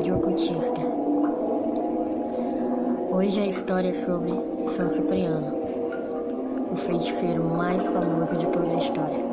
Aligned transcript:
Rádio 0.00 0.16
Ocultista. 0.16 0.80
Hoje 3.12 3.38
a 3.38 3.46
história 3.46 3.90
é 3.90 3.92
sobre 3.92 4.32
São 4.66 4.88
Cipriano, 4.88 5.54
o 6.72 6.76
feiticeiro 6.76 7.46
mais 7.50 7.86
famoso 7.90 8.34
de 8.38 8.48
toda 8.48 8.72
a 8.72 8.78
história. 8.78 9.29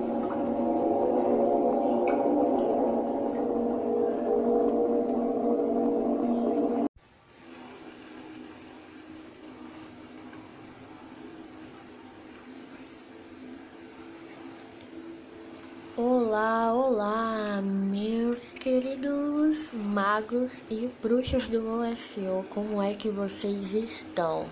Magos 19.74 20.64
e 20.70 20.90
bruxas 21.02 21.50
do 21.50 21.60
OSO, 21.82 22.46
como 22.50 22.82
é 22.82 22.94
que 22.94 23.10
vocês 23.10 23.74
estão? 23.74 24.46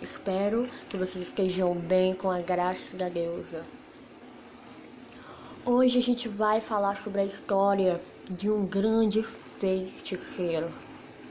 Espero 0.00 0.68
que 0.88 0.96
vocês 0.96 1.26
estejam 1.26 1.70
bem 1.72 2.14
com 2.14 2.30
a 2.30 2.40
graça 2.40 2.96
da 2.96 3.08
deusa. 3.08 3.62
Hoje 5.64 5.98
a 5.98 6.02
gente 6.02 6.28
vai 6.28 6.60
falar 6.60 6.96
sobre 6.96 7.20
a 7.20 7.24
história 7.24 8.00
de 8.30 8.50
um 8.50 8.66
grande 8.66 9.22
feiticeiro. 9.22 10.68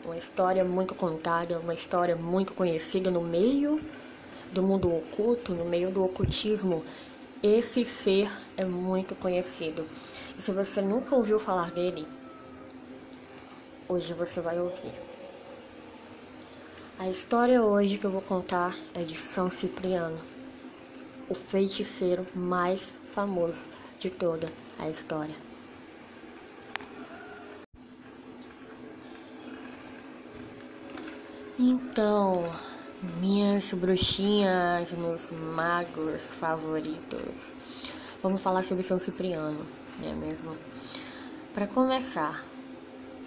Uma 0.03 0.17
história 0.17 0.65
muito 0.65 0.93
contada, 0.95 1.59
uma 1.59 1.73
história 1.73 2.15
muito 2.15 2.53
conhecida 2.53 3.09
no 3.09 3.21
meio 3.21 3.79
do 4.51 4.61
mundo 4.63 4.93
oculto, 4.93 5.53
no 5.53 5.65
meio 5.65 5.91
do 5.91 6.03
ocultismo 6.03 6.83
esse 7.43 7.85
ser 7.85 8.29
é 8.55 8.65
muito 8.65 9.13
conhecido. 9.15 9.85
E 10.37 10.41
se 10.41 10.51
você 10.51 10.81
nunca 10.81 11.15
ouviu 11.15 11.39
falar 11.39 11.71
dele, 11.71 12.07
hoje 13.89 14.13
você 14.13 14.41
vai 14.41 14.59
ouvir. 14.59 14.93
A 16.99 17.07
história 17.07 17.63
hoje 17.63 17.97
que 17.97 18.05
eu 18.05 18.11
vou 18.11 18.21
contar 18.21 18.75
é 18.93 19.03
de 19.03 19.15
São 19.15 19.49
Cipriano, 19.49 20.17
o 21.29 21.35
feiticeiro 21.35 22.25
mais 22.33 22.95
famoso 23.13 23.65
de 23.99 24.09
toda 24.09 24.51
a 24.79 24.89
história. 24.89 25.35
Então, 31.59 32.51
minhas 33.19 33.73
bruxinhas, 33.73 34.93
meus 34.93 35.31
magos 35.31 36.31
favoritos. 36.33 37.53
Vamos 38.21 38.41
falar 38.41 38.63
sobre 38.63 38.83
São 38.83 38.99
Cipriano, 38.99 39.65
não 39.99 40.09
é 40.09 40.13
mesmo? 40.13 40.55
Para 41.53 41.67
começar, 41.67 42.43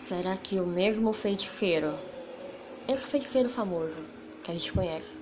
será 0.01 0.35
que 0.35 0.59
o 0.59 0.67
mesmo 0.67 1.13
feiticeiro, 1.13 1.95
esse 2.89 3.07
feiticeiro 3.07 3.51
famoso 3.51 4.01
que 4.43 4.51
a 4.51 4.55
gente 4.55 4.73
conhece, 4.73 5.17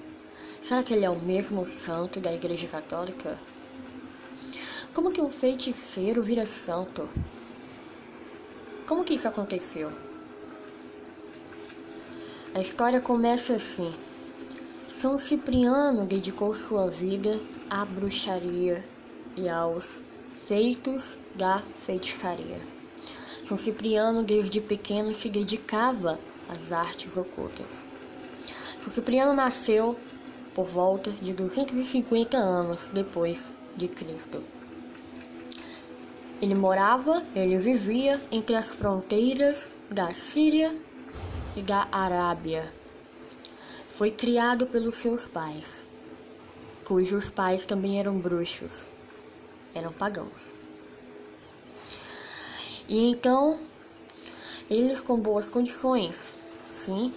será 0.63 0.85
que 0.85 0.95
ele 0.95 1.05
é 1.05 1.11
o 1.11 1.19
mesmo 1.19 1.67
santo 1.67 2.21
da 2.21 2.33
Igreja 2.33 2.69
Católica? 2.69 3.37
Como 4.95 5.11
que 5.11 5.21
um 5.21 5.31
feiticeiro 5.31 6.23
vira 6.23 6.47
santo? 6.47 7.09
Como 8.87 9.03
que 9.03 9.15
isso 9.15 9.27
aconteceu? 9.27 9.93
A 12.55 12.61
história 12.61 13.01
começa 13.01 13.55
assim. 13.55 13.93
São 14.89 15.19
Cipriano 15.19 16.07
dedicou 16.07 16.55
sua 16.55 16.89
vida 16.89 17.39
à 17.69 17.85
bruxaria 17.85 18.83
e 19.37 19.49
aos 19.49 20.01
feitos 20.47 21.19
da 21.35 21.63
feitiçaria. 21.85 22.78
São 23.43 23.57
Cipriano, 23.57 24.23
desde 24.23 24.61
pequeno, 24.61 25.13
se 25.15 25.29
dedicava 25.29 26.19
às 26.49 26.73
artes 26.73 27.17
ocultas. 27.17 27.85
São 28.79 28.89
Cipriano 28.89 29.33
nasceu 29.33 29.97
por 30.55 30.67
volta 30.67 31.11
de 31.11 31.33
250 31.33 32.37
anos 32.37 32.91
depois 32.93 33.51
de 33.77 33.89
Cristo. 33.89 34.43
Ele 36.41 36.55
morava, 36.55 37.23
ele 37.35 37.59
vivia 37.59 38.21
entre 38.31 38.55
as 38.55 38.73
fronteiras 38.73 39.75
da 39.91 40.13
Síria 40.13 40.75
e 41.57 41.63
da 41.63 41.89
Arábia 41.91 42.73
foi 43.99 44.13
criado 44.13 44.65
pelos 44.65 44.95
seus 44.95 45.27
pais, 45.27 45.85
cujos 46.85 47.31
pais 47.31 47.67
também 47.67 47.99
eram 47.99 48.17
bruxos, 48.17 48.89
eram 49.75 49.93
pagãos. 49.93 50.55
E 52.89 53.11
então, 53.11 53.59
eles 54.71 55.03
com 55.03 55.21
boas 55.21 55.51
condições, 55.51 56.33
sim, 56.67 57.13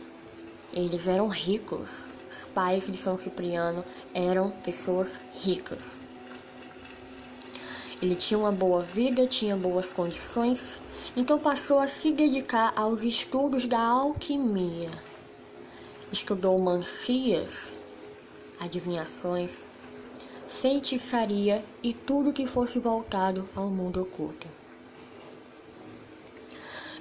eles 0.74 1.08
eram 1.08 1.28
ricos. 1.28 2.12
Os 2.30 2.46
pais 2.46 2.88
de 2.90 2.98
São 2.98 3.18
Cipriano 3.18 3.84
eram 4.14 4.52
pessoas 4.52 5.20
ricas. 5.42 6.00
Ele 8.02 8.16
tinha 8.16 8.38
uma 8.38 8.52
boa 8.52 8.82
vida, 8.82 9.28
tinha 9.28 9.56
boas 9.56 9.92
condições, 9.92 10.80
então 11.16 11.40
passou 11.40 11.80
a 11.80 11.88
se 11.88 12.12
dedicar 12.12 12.74
aos 12.76 13.04
estudos 13.04 13.66
da 13.66 13.80
alquimia 13.80 14.92
Estudou 16.12 16.62
mancias, 16.62 17.72
adivinhações, 18.60 19.66
feitiçaria 20.50 21.64
e 21.82 21.94
tudo 21.94 22.34
que 22.34 22.46
fosse 22.46 22.80
voltado 22.80 23.48
ao 23.56 23.68
mundo 23.68 24.02
oculto. 24.02 24.46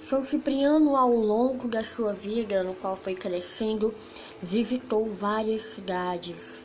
São 0.00 0.22
Cipriano, 0.22 0.96
ao 0.96 1.14
longo 1.14 1.68
da 1.68 1.84
sua 1.84 2.14
vida, 2.14 2.62
no 2.62 2.74
qual 2.74 2.96
foi 2.96 3.14
crescendo, 3.14 3.94
visitou 4.42 5.10
várias 5.10 5.60
cidades, 5.60 6.58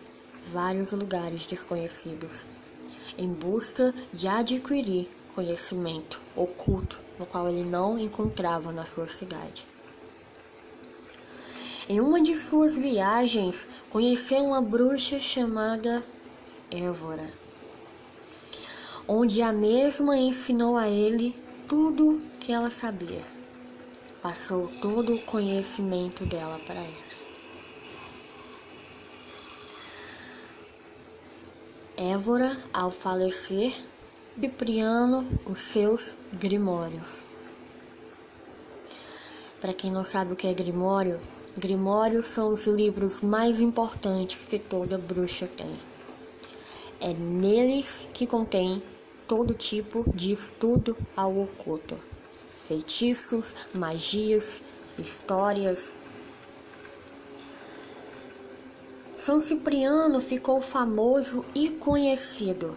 vários 0.53 0.93
lugares 0.93 1.45
desconhecidos, 1.45 2.45
em 3.17 3.27
busca 3.27 3.93
de 4.13 4.29
adquirir 4.29 5.09
conhecimento 5.33 6.21
oculto, 6.33 6.97
no 7.19 7.25
qual 7.25 7.49
ele 7.49 7.69
não 7.69 7.99
encontrava 7.99 8.71
na 8.71 8.85
sua 8.85 9.05
cidade. 9.05 9.67
Em 11.89 11.99
uma 11.99 12.21
de 12.21 12.37
suas 12.37 12.77
viagens, 12.77 13.67
conheceu 13.89 14.45
uma 14.45 14.61
bruxa 14.61 15.19
chamada 15.19 16.01
Évora, 16.71 17.29
onde 19.05 19.41
a 19.41 19.51
mesma 19.51 20.17
ensinou 20.17 20.77
a 20.77 20.87
ele 20.87 21.44
tudo 21.67 22.17
que 22.39 22.51
ela 22.51 22.69
sabia. 22.69 23.23
Passou 24.21 24.67
todo 24.81 25.15
o 25.15 25.21
conhecimento 25.21 26.25
dela 26.25 26.59
para 26.65 26.79
ela. 26.79 27.05
Évora, 31.97 32.55
ao 32.73 32.91
falecer, 32.91 33.73
Cipriano 34.39 35.25
os 35.45 35.57
seus 35.57 36.15
grimórios. 36.33 37.23
Para 39.61 39.73
quem 39.73 39.91
não 39.91 40.03
sabe 40.03 40.33
o 40.33 40.35
que 40.35 40.47
é 40.47 40.53
grimório, 40.53 41.19
Grimórios 41.57 42.25
são 42.25 42.51
os 42.51 42.67
livros 42.67 43.21
mais 43.21 43.61
importantes 43.61 44.45
que 44.45 44.59
toda 44.59 44.97
bruxa 44.97 45.47
tem. 45.47 45.71
É 46.99 47.13
neles 47.13 48.05
que 48.13 48.27
contém 48.27 48.83
todo 49.27 49.53
tipo 49.53 50.03
de 50.13 50.31
estudo 50.31 50.95
ao 51.15 51.37
oculto, 51.37 51.97
feitiços, 52.67 53.55
magias, 53.73 54.61
histórias. 54.97 55.95
São 59.15 59.39
Cipriano 59.39 60.19
ficou 60.19 60.59
famoso 60.59 61.45
e 61.55 61.69
conhecido 61.69 62.73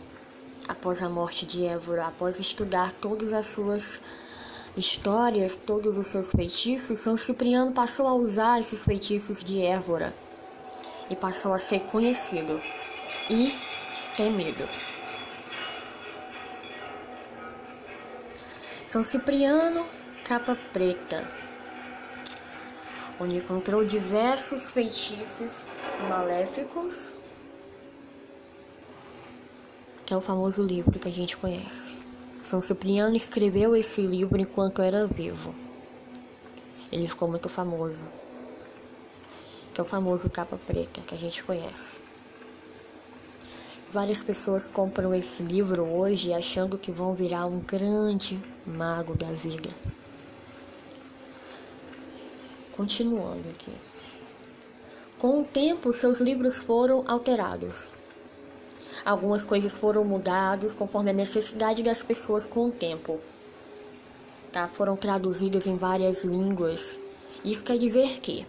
após 0.69 1.03
a 1.03 1.09
morte 1.09 1.47
de 1.47 1.65
Évora, 1.65 2.07
após 2.07 2.39
estudar 2.39 2.93
todas 2.93 3.33
as 3.33 3.47
suas 3.47 4.01
histórias, 4.77 5.57
todos 5.57 5.99
os 5.99 6.07
seus 6.07 6.31
feitiços, 6.31 6.99
São 6.99 7.17
Cipriano 7.17 7.73
passou 7.73 8.07
a 8.07 8.15
usar 8.15 8.61
esses 8.61 8.85
feitiços 8.85 9.43
de 9.43 9.61
Évora 9.61 10.13
e 11.11 11.17
passou 11.17 11.53
a 11.53 11.59
ser 11.59 11.81
conhecido 11.85 12.61
e 13.31 13.53
temido. 14.17 14.69
São 18.89 19.05
Cipriano, 19.05 19.87
capa 20.25 20.57
preta, 20.73 21.27
onde 23.21 23.37
encontrou 23.37 23.85
diversos 23.85 24.71
feitiços 24.71 25.67
maléficos, 26.09 27.11
que 30.07 30.15
é 30.15 30.17
o 30.17 30.23
famoso 30.23 30.63
livro 30.63 30.99
que 30.99 31.07
a 31.07 31.13
gente 31.13 31.37
conhece. 31.37 31.93
São 32.41 32.63
Cipriano 32.63 33.15
escreveu 33.15 33.77
esse 33.77 34.01
livro 34.01 34.41
enquanto 34.41 34.81
era 34.81 35.07
vivo. 35.07 35.55
Ele 36.91 37.07
ficou 37.07 37.29
muito 37.29 37.51
famoso. 37.51 38.07
Que 39.75 39.83
é 39.83 39.85
o 39.85 39.87
famoso 39.87 40.31
capa 40.31 40.59
preta 40.67 41.03
que 41.03 41.15
a 41.15 41.19
gente 41.19 41.45
conhece. 41.45 42.08
Várias 43.91 44.23
pessoas 44.23 44.69
compram 44.69 45.15
esse 45.15 45.43
livro 45.43 45.83
hoje 45.83 46.35
achando 46.35 46.77
que 46.77 46.93
vão 46.93 47.15
virar 47.15 47.47
um 47.47 47.59
grande 47.59 48.39
mago 48.67 49.15
da 49.15 49.31
vida. 49.33 49.71
Continuando 52.77 53.49
aqui. 53.49 53.73
Com 55.19 55.41
o 55.41 55.45
tempo, 55.45 55.91
seus 55.91 56.21
livros 56.21 56.59
foram 56.59 57.03
alterados. 57.09 57.89
Algumas 59.07 59.43
coisas 59.43 59.75
foram 59.75 60.05
mudadas 60.05 60.75
conforme 60.75 61.09
a 61.09 61.15
necessidade 61.15 61.83
das 61.83 62.03
pessoas 62.03 62.47
com 62.47 62.69
o 62.69 62.71
tempo. 62.71 63.19
Tá? 64.53 64.69
Foram 64.69 64.97
traduzidas 64.97 65.67
em 65.67 65.79
várias 65.79 66.25
línguas. 66.25 66.95
Isso 67.43 67.65
quer 67.65 67.79
dizer 67.79 68.21
que 68.21 68.47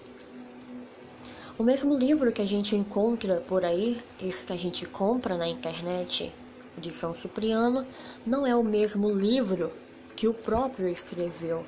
o 1.60 1.64
mesmo 1.64 1.94
livro 1.94 2.32
que 2.32 2.42
a 2.42 2.48
gente 2.48 2.74
encontra 2.74 3.42
por 3.42 3.66
aí, 3.66 4.02
esse 4.24 4.46
que 4.46 4.54
a 4.54 4.56
gente 4.56 4.86
compra 4.86 5.36
na 5.36 5.46
internet, 5.46 6.34
de 6.78 6.90
São 6.90 7.14
Cipriano, 7.14 7.86
não 8.26 8.48
é 8.48 8.56
o 8.56 8.64
mesmo 8.64 9.12
livro 9.12 9.70
que 10.16 10.26
o 10.26 10.34
próprio 10.34 10.88
escreveu. 10.88 11.66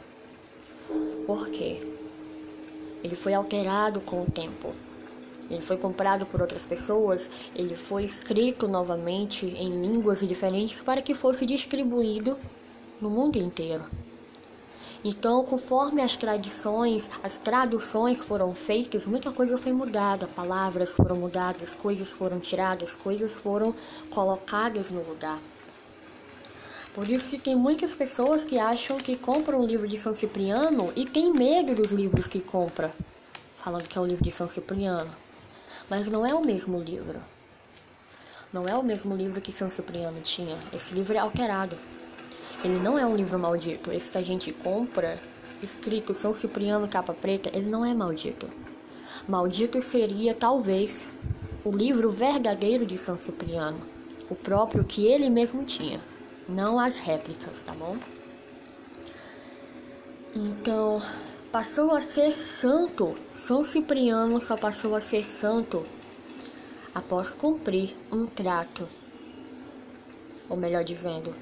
Por 1.28 1.50
quê? 1.50 1.82
Ele 3.04 3.18
foi 3.18 3.34
alterado 3.34 4.00
com 4.00 4.24
o 4.24 4.32
tempo. 4.32 4.72
Ele 5.50 5.62
foi 5.62 5.76
comprado 5.76 6.26
por 6.26 6.40
outras 6.42 6.66
pessoas, 6.66 7.52
ele 7.54 7.76
foi 7.76 8.06
escrito 8.06 8.70
novamente 8.70 9.46
em 9.46 9.82
línguas 9.82 10.26
diferentes 10.26 10.82
para 10.82 11.02
que 11.02 11.14
fosse 11.14 11.46
distribuído 11.46 12.38
no 13.02 13.10
mundo 13.10 13.36
inteiro. 13.36 13.84
Então, 15.04 15.44
conforme 15.44 16.02
as 16.02 16.16
tradições, 16.16 17.10
as 17.24 17.38
traduções 17.38 18.22
foram 18.22 18.54
feitas, 18.54 19.08
muita 19.08 19.32
coisa 19.32 19.58
foi 19.58 19.72
mudada, 19.72 20.28
palavras 20.28 20.96
foram 20.96 21.16
mudadas, 21.18 21.74
coisas 21.74 22.14
foram 22.14 22.40
tiradas, 22.40 22.96
coisas 22.96 23.40
foram 23.40 23.74
colocadas 24.10 24.90
no 24.90 25.02
lugar. 25.04 25.40
Por 26.94 27.10
isso 27.10 27.40
tem 27.40 27.56
muitas 27.56 27.96
pessoas 27.96 28.44
que 28.44 28.60
acham 28.60 28.98
que 28.98 29.16
compram 29.16 29.62
o 29.62 29.66
livro 29.66 29.88
de 29.88 29.98
São 29.98 30.14
Cipriano 30.14 30.92
e 30.96 31.06
tem 31.06 31.34
medo 31.34 31.74
dos 31.74 31.92
livros 31.92 32.28
que 32.28 32.42
compra, 32.42 32.94
falando 33.58 33.88
que 33.88 33.98
é 33.98 34.02
o 34.02 34.06
livro 34.06 34.24
de 34.24 34.32
São 34.32 34.48
Cipriano. 34.48 35.12
Mas 35.90 36.10
não 36.10 36.26
é 36.26 36.34
o 36.36 36.44
mesmo 36.44 36.82
livro. 36.82 37.22
Não 38.52 38.68
é 38.68 38.76
o 38.76 38.84
mesmo 38.84 39.16
livro 39.16 39.40
que 39.40 39.54
São 39.54 39.70
Cipriano 39.70 40.20
tinha. 40.22 40.58
Esse 40.74 40.94
livro 40.94 41.16
é 41.16 41.20
alterado. 41.20 41.78
Ele 42.64 42.80
não 42.80 42.98
é 42.98 43.06
um 43.06 43.16
livro 43.16 43.40
maldito. 43.40 43.92
Esse 43.92 44.12
que 44.12 44.18
a 44.20 44.24
gente 44.24 44.54
compra, 44.54 45.20
escrito 45.64 46.14
São 46.14 46.32
Cipriano 46.32 46.88
capa 46.88 47.14
preta, 47.14 47.50
ele 47.54 47.70
não 47.70 47.84
é 47.84 47.94
maldito. 47.94 48.48
Maldito 49.28 49.82
seria 49.82 50.36
talvez 50.36 51.08
o 51.64 51.72
livro 51.72 52.10
verdadeiro 52.10 52.86
de 52.86 52.98
São 52.98 53.18
Cipriano, 53.18 53.80
o 54.30 54.36
próprio 54.36 54.84
que 54.84 55.08
ele 55.08 55.30
mesmo 55.30 55.64
tinha, 55.64 56.00
não 56.48 56.80
as 56.80 56.98
réplicas, 56.98 57.62
tá 57.62 57.74
bom? 57.74 57.98
Então, 60.36 61.02
passou 61.52 61.92
a 61.92 62.02
ser 62.02 62.32
santo. 62.32 63.18
São 63.34 63.64
Cipriano 63.64 64.40
só 64.40 64.56
passou 64.56 64.96
a 64.96 65.02
ser 65.02 65.24
santo 65.24 65.86
após 66.94 67.34
cumprir 67.34 67.96
um 68.12 68.26
trato, 68.26 68.88
ou 70.50 70.58
melhor 70.58 70.84
dizendo, 70.84 71.34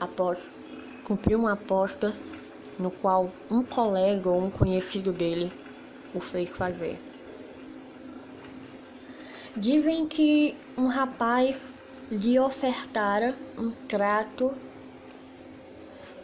após 0.00 0.56
cumprir 1.04 1.36
uma 1.36 1.52
aposta 1.52 2.12
no 2.78 2.90
qual 2.90 3.30
um 3.50 3.62
colega 3.62 4.28
ou 4.30 4.40
um 4.40 4.50
conhecido 4.50 5.12
dele 5.12 5.52
o 6.14 6.20
fez 6.20 6.56
fazer. 6.56 6.96
Dizem 9.56 10.06
que 10.06 10.56
um 10.76 10.86
rapaz 10.86 11.68
lhe 12.10 12.38
ofertara 12.38 13.36
um 13.58 13.70
trato 13.70 14.52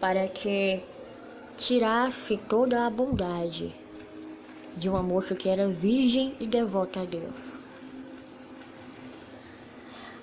para 0.00 0.26
que 0.29 0.82
tirasse 1.56 2.37
toda 2.37 2.87
a 2.87 2.90
bondade 2.90 3.75
de 4.76 4.88
uma 4.88 5.02
moça 5.02 5.34
que 5.34 5.49
era 5.49 5.69
virgem 5.69 6.37
e 6.38 6.46
devota 6.46 7.00
a 7.00 7.05
Deus. 7.05 7.61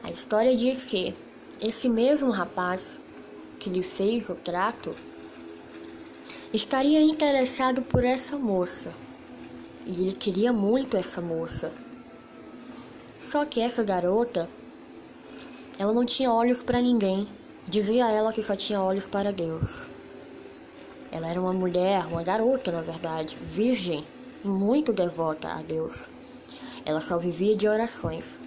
A 0.04 0.12
história 0.12 0.56
diz 0.56 0.86
que 0.86 1.16
esse 1.62 1.90
mesmo 1.90 2.30
rapaz 2.30 3.00
que 3.64 3.70
lhe 3.70 3.82
fez 3.82 4.30
o 4.30 4.36
trato 4.36 4.94
estaria 6.54 7.02
interessado 7.02 7.82
por 7.82 8.04
essa 8.04 8.38
moça 8.38 8.94
e 9.86 10.02
ele 10.02 10.14
queria 10.14 10.52
muito 10.52 10.98
essa 10.98 11.22
moça. 11.22 11.72
Só 13.18 13.46
que 13.46 13.62
essa 13.62 13.82
garota, 13.82 14.50
ela 15.80 15.94
não 15.94 16.06
tinha 16.06 16.30
olhos 16.30 16.62
para 16.62 16.82
ninguém. 16.82 17.26
Dizia 17.66 18.12
ela 18.12 18.34
que 18.34 18.44
só 18.44 18.54
tinha 18.54 18.82
olhos 18.82 19.08
para 19.08 19.32
Deus. 19.32 19.90
Ela 21.10 21.30
era 21.30 21.40
uma 21.40 21.54
mulher, 21.54 22.06
uma 22.06 22.22
garota, 22.22 22.70
na 22.70 22.82
verdade, 22.82 23.38
virgem 23.42 24.06
e 24.44 24.48
muito 24.48 24.92
devota 24.92 25.48
a 25.48 25.62
Deus. 25.62 26.10
Ela 26.86 27.00
só 27.00 27.18
vivia 27.18 27.56
de 27.56 27.66
orações. 27.66 28.44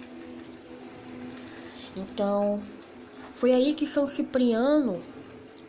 Então, 1.95 2.61
foi 3.33 3.53
aí 3.53 3.73
que 3.73 3.85
São 3.85 4.07
Cipriano 4.07 5.01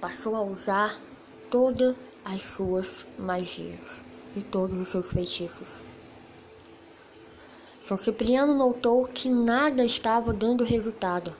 passou 0.00 0.34
a 0.34 0.42
usar 0.42 0.98
todas 1.50 1.94
as 2.24 2.42
suas 2.42 3.06
magias 3.18 4.04
e 4.36 4.42
todos 4.42 4.78
os 4.78 4.88
seus 4.88 5.10
feitiços. 5.10 5.80
São 7.80 7.96
Cipriano 7.96 8.54
notou 8.54 9.04
que 9.06 9.28
nada 9.28 9.84
estava 9.84 10.32
dando 10.32 10.64
resultado. 10.64 11.34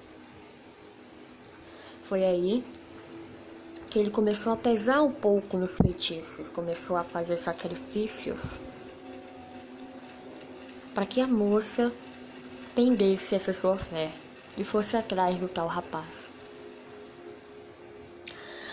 Foi 2.03 2.25
aí 2.25 2.65
que 3.91 3.99
ele 3.99 4.11
começou 4.11 4.53
a 4.53 4.57
pesar 4.57 5.03
um 5.03 5.13
pouco 5.13 5.57
nos 5.57 5.77
feitiços, 5.77 6.51
começou 6.51 6.97
a 6.97 7.05
fazer 7.05 7.37
sacrifícios 7.37 8.59
para 10.95 11.07
que 11.07 11.21
a 11.21 11.27
moça 11.27 11.93
pendesse 12.75 13.35
essa 13.35 13.53
sua 13.53 13.79
fé 13.79 14.11
e 14.59 14.65
fosse 14.65 14.97
atrás 14.97 15.39
do 15.39 15.49
tal 15.49 15.69
rapaz. 15.69 16.31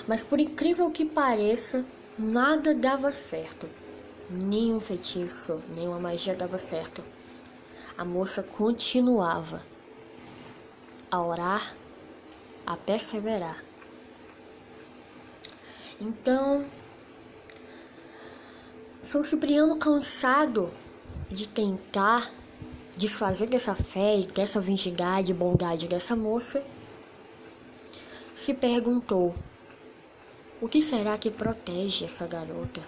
Mas 0.07 0.23
por 0.23 0.39
incrível 0.39 0.89
que 0.91 1.05
pareça, 1.05 1.85
nada 2.17 2.73
dava 2.73 3.11
certo. 3.11 3.69
Nenhum 4.29 4.79
feitiço, 4.79 5.61
nenhuma 5.75 5.99
magia 5.99 6.35
dava 6.35 6.57
certo. 6.57 7.03
A 7.97 8.03
moça 8.03 8.41
continuava 8.41 9.63
a 11.11 11.21
orar, 11.21 11.75
a 12.65 12.75
perseverar. 12.75 13.63
Então, 16.01 16.65
São 19.01 19.23
Cipriano, 19.23 19.77
cansado 19.77 20.69
de 21.29 21.47
tentar 21.47 22.29
desfazer 22.97 23.47
dessa 23.47 23.75
fé 23.75 24.17
e 24.17 24.27
dessa 24.27 24.61
virgindade 24.61 25.31
e 25.31 25.35
bondade 25.35 25.87
dessa 25.87 26.15
moça, 26.15 26.65
se 28.35 28.53
perguntou: 28.53 29.35
o 30.61 30.67
que 30.67 30.81
será 30.81 31.17
que 31.17 31.29
protege 31.29 32.05
essa 32.05 32.25
garota? 32.25 32.81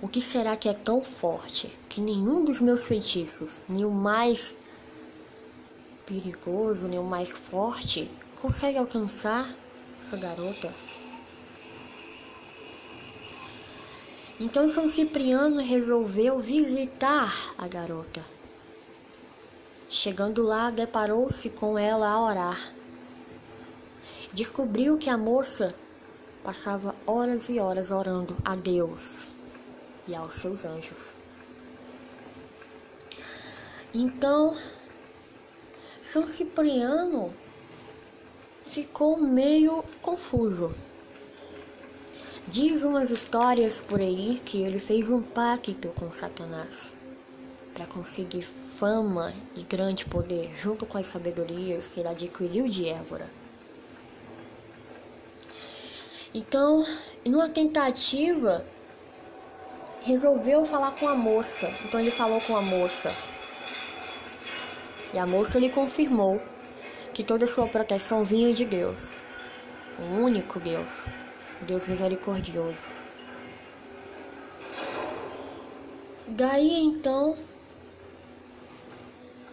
O 0.00 0.08
que 0.08 0.20
será 0.20 0.56
que 0.56 0.68
é 0.68 0.74
tão 0.74 1.02
forte 1.02 1.70
que 1.88 2.00
nenhum 2.00 2.44
dos 2.44 2.60
meus 2.60 2.86
feitiços, 2.86 3.60
nem 3.68 3.84
o 3.84 3.90
mais 3.90 4.54
perigoso, 6.04 6.88
nem 6.88 6.98
o 6.98 7.04
mais 7.04 7.30
forte, 7.30 8.10
consegue 8.40 8.78
alcançar 8.78 9.48
essa 10.00 10.16
garota? 10.16 10.74
Então 14.40 14.68
São 14.68 14.88
Cipriano 14.88 15.60
resolveu 15.62 16.40
visitar 16.40 17.32
a 17.56 17.68
garota. 17.68 18.24
Chegando 19.94 20.42
lá, 20.42 20.70
deparou-se 20.70 21.50
com 21.50 21.78
ela 21.78 22.08
a 22.08 22.18
orar. 22.18 22.72
Descobriu 24.32 24.96
que 24.96 25.10
a 25.10 25.18
moça 25.18 25.74
passava 26.42 26.96
horas 27.06 27.50
e 27.50 27.58
horas 27.58 27.90
orando 27.90 28.34
a 28.42 28.56
Deus 28.56 29.26
e 30.08 30.14
aos 30.14 30.32
seus 30.32 30.64
anjos. 30.64 31.14
Então, 33.92 34.56
São 36.00 36.26
Cipriano 36.26 37.30
ficou 38.62 39.20
meio 39.20 39.84
confuso. 40.00 40.70
Diz 42.48 42.82
umas 42.82 43.10
histórias 43.10 43.82
por 43.82 44.00
aí 44.00 44.40
que 44.42 44.62
ele 44.62 44.78
fez 44.78 45.10
um 45.10 45.20
pacto 45.22 45.88
com 45.90 46.10
Satanás 46.10 46.90
para 47.82 47.86
conseguir 47.86 48.42
fama 48.42 49.32
e 49.56 49.62
grande 49.64 50.04
poder, 50.04 50.52
junto 50.56 50.86
com 50.86 50.98
as 50.98 51.06
sabedorias 51.08 51.90
que 51.90 51.98
ele 51.98 52.08
adquiriu 52.08 52.68
de 52.68 52.88
Évora. 52.88 53.28
Então, 56.32 56.86
numa 57.26 57.48
tentativa, 57.48 58.64
resolveu 60.02 60.64
falar 60.64 60.92
com 60.92 61.08
a 61.08 61.16
moça. 61.16 61.72
Então 61.84 61.98
ele 61.98 62.12
falou 62.12 62.40
com 62.42 62.56
a 62.56 62.62
moça. 62.62 63.12
E 65.12 65.18
a 65.18 65.26
moça 65.26 65.58
lhe 65.58 65.68
confirmou 65.68 66.40
que 67.12 67.24
toda 67.24 67.48
sua 67.48 67.66
proteção 67.66 68.22
vinha 68.22 68.54
de 68.54 68.64
Deus, 68.64 69.18
o 69.98 70.22
único 70.22 70.60
Deus. 70.60 71.04
Deus 71.62 71.86
misericordioso. 71.86 72.90
Daí 76.28 76.80
então, 76.80 77.36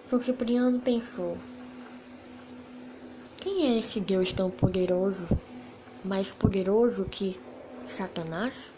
São 0.09 0.17
Cipriano 0.17 0.79
pensou: 0.79 1.37
quem 3.39 3.67
é 3.67 3.77
esse 3.77 3.99
Deus 3.99 4.31
tão 4.31 4.49
poderoso, 4.49 5.29
mais 6.03 6.33
poderoso 6.33 7.05
que 7.05 7.39
Satanás, 7.79 8.73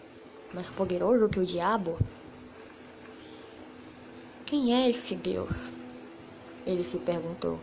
mais 0.53 0.69
poderoso 0.69 1.29
que 1.29 1.39
o 1.39 1.45
diabo? 1.45 1.97
Quem 4.45 4.75
é 4.75 4.89
esse 4.89 5.15
Deus? 5.15 5.69
Ele 6.67 6.83
se 6.83 6.97
perguntou. 6.97 7.57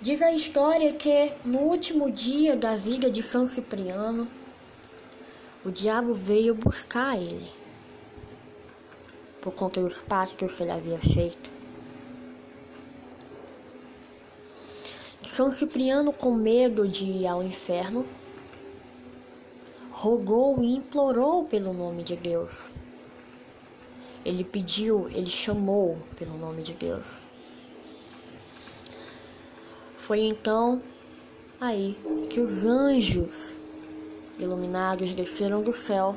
Diz 0.00 0.22
a 0.22 0.30
história 0.30 0.92
que 0.92 1.32
no 1.44 1.62
último 1.62 2.12
dia 2.12 2.56
da 2.56 2.76
vida 2.76 3.10
de 3.10 3.24
São 3.24 3.44
Cipriano, 3.44 4.28
o 5.64 5.72
diabo 5.72 6.14
veio 6.14 6.54
buscar 6.54 7.16
ele 7.16 7.50
por 9.40 9.52
conta 9.52 9.80
dos 9.80 10.00
passos 10.00 10.36
que 10.36 10.62
ele 10.62 10.70
havia 10.70 10.98
feito. 10.98 11.55
São 15.36 15.50
Cipriano, 15.50 16.14
com 16.14 16.32
medo 16.32 16.88
de 16.88 17.04
ir 17.04 17.26
ao 17.26 17.42
inferno, 17.42 18.06
rogou 19.90 20.62
e 20.62 20.76
implorou 20.76 21.44
pelo 21.44 21.74
nome 21.74 22.02
de 22.02 22.16
Deus. 22.16 22.70
Ele 24.24 24.42
pediu, 24.42 25.10
ele 25.10 25.28
chamou 25.28 25.98
pelo 26.16 26.38
nome 26.38 26.62
de 26.62 26.72
Deus. 26.72 27.20
Foi 29.94 30.20
então 30.20 30.80
aí 31.60 31.94
que 32.30 32.40
os 32.40 32.64
anjos 32.64 33.58
iluminados 34.38 35.12
desceram 35.12 35.62
do 35.62 35.70
céu 35.70 36.14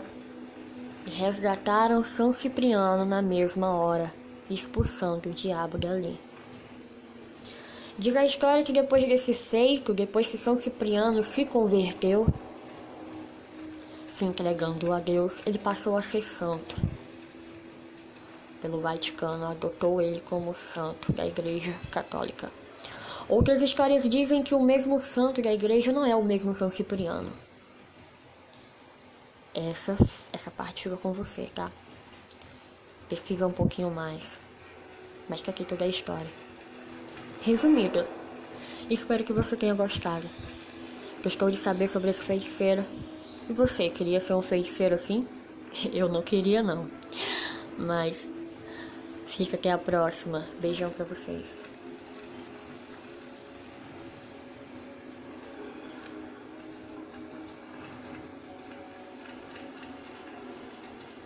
e 1.06 1.10
resgataram 1.10 2.02
São 2.02 2.32
Cipriano 2.32 3.04
na 3.04 3.22
mesma 3.22 3.76
hora, 3.76 4.14
expulsando 4.50 5.28
o 5.28 5.34
diabo 5.34 5.78
dali. 5.78 6.29
Diz 8.00 8.16
a 8.16 8.24
história 8.24 8.64
que 8.64 8.72
depois 8.72 9.06
desse 9.06 9.34
feito, 9.34 9.94
depois 9.94 10.30
que 10.30 10.38
São 10.38 10.56
Cipriano 10.56 11.22
se 11.22 11.44
converteu, 11.44 12.26
se 14.08 14.24
entregando 14.24 14.94
a 14.94 15.02
Deus, 15.02 15.42
ele 15.46 15.58
passou 15.58 15.98
a 15.98 16.02
ser 16.02 16.22
santo. 16.22 16.78
Pelo 18.62 18.80
Vaticano, 18.80 19.48
adotou 19.48 20.02
ele 20.02 20.22
como 20.22 20.54
santo 20.54 21.12
da 21.12 21.28
Igreja 21.28 21.76
Católica. 21.92 22.50
Outras 23.28 23.62
histórias 23.62 24.08
dizem 24.08 24.44
que 24.44 24.56
o 24.56 24.64
mesmo 24.64 24.98
santo 24.98 25.42
da 25.42 25.54
igreja 25.54 25.92
não 25.92 26.06
é 26.06 26.16
o 26.16 26.24
mesmo 26.24 26.54
São 26.54 26.70
Cipriano. 26.70 27.30
Essa, 29.54 29.98
essa 30.32 30.50
parte 30.50 30.84
fica 30.84 30.96
com 30.96 31.12
você, 31.12 31.48
tá? 31.54 31.70
Pesquisa 33.10 33.46
um 33.46 33.52
pouquinho 33.52 33.92
mais. 33.92 34.40
Mas 35.28 35.42
que 35.42 35.50
aqui 35.50 35.66
toda 35.66 35.84
a 35.84 35.88
história. 35.88 36.49
Resumido, 37.42 38.06
espero 38.90 39.24
que 39.24 39.32
você 39.34 39.56
tenha 39.56 39.74
gostado. 39.74 40.30
Gostou 41.24 41.50
de 41.50 41.58
saber 41.58 41.88
sobre 41.88 42.10
esse 42.10 42.24
feiticeiro? 42.24 42.84
E 43.48 43.54
você, 43.54 43.90
queria 43.90 44.20
ser 44.20 44.34
um 44.34 44.42
feiticeiro 44.42 44.96
assim? 44.96 45.22
Eu 45.94 46.10
não 46.10 46.22
queria, 46.22 46.62
não. 46.62 46.86
Mas 47.78 48.30
fica 49.26 49.56
até 49.56 49.72
a 49.72 49.78
próxima. 49.78 50.46
Beijão 50.60 50.92
pra 50.92 51.06
vocês. 51.06 51.69